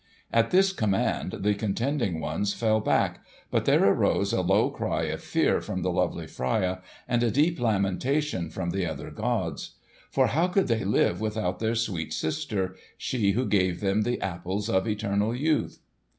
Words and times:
At 0.33 0.49
this 0.49 0.73
command 0.73 1.31
the 1.41 1.53
contending 1.53 2.19
ones 2.19 2.55
fell 2.55 2.79
back, 2.79 3.23
but 3.51 3.65
there 3.65 3.83
arose 3.83 4.33
a 4.33 4.41
low 4.41 4.71
cry 4.71 5.03
of 5.03 5.21
fear 5.21 5.61
from 5.61 5.83
the 5.83 5.91
lovely 5.91 6.25
Freia 6.25 6.81
and 7.07 7.21
a 7.21 7.29
deep 7.29 7.59
lamentation 7.59 8.49
from 8.49 8.71
the 8.71 8.83
other 8.87 9.11
gods. 9.11 9.75
For 10.09 10.25
how 10.25 10.47
could 10.47 10.67
they 10.67 10.83
live 10.85 11.21
without 11.21 11.59
their 11.59 11.75
sweet 11.75 12.13
sister, 12.13 12.75
she 12.97 13.33
who 13.33 13.45
gave 13.45 13.79
them 13.79 14.01
the 14.01 14.19
apples 14.21 14.69
of 14.71 14.87
eternal 14.87 15.35
youth? 15.35 15.77